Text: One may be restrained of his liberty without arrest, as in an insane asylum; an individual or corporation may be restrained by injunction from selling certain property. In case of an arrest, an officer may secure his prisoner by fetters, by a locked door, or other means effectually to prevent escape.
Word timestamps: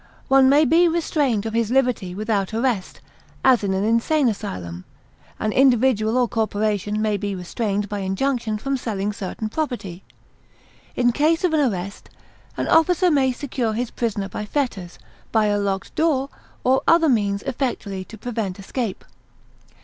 One 0.29 0.49
may 0.49 0.65
be 0.65 0.87
restrained 0.87 1.45
of 1.45 1.53
his 1.53 1.69
liberty 1.69 2.15
without 2.15 2.55
arrest, 2.55 3.01
as 3.45 3.63
in 3.63 3.71
an 3.75 3.83
insane 3.83 4.27
asylum; 4.29 4.83
an 5.39 5.51
individual 5.51 6.17
or 6.17 6.27
corporation 6.27 6.99
may 7.03 7.17
be 7.17 7.35
restrained 7.35 7.87
by 7.87 7.99
injunction 7.99 8.57
from 8.57 8.77
selling 8.77 9.13
certain 9.13 9.47
property. 9.47 10.03
In 10.95 11.11
case 11.11 11.43
of 11.43 11.53
an 11.53 11.59
arrest, 11.59 12.09
an 12.57 12.67
officer 12.67 13.11
may 13.11 13.31
secure 13.31 13.73
his 13.73 13.91
prisoner 13.91 14.27
by 14.27 14.43
fetters, 14.43 14.97
by 15.31 15.45
a 15.45 15.59
locked 15.59 15.93
door, 15.93 16.29
or 16.63 16.81
other 16.87 17.07
means 17.07 17.43
effectually 17.43 18.03
to 18.05 18.17
prevent 18.17 18.57
escape. 18.57 19.05